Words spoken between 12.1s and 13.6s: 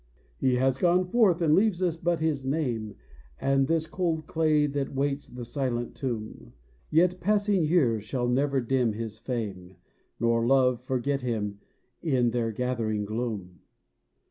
their gathering gloom.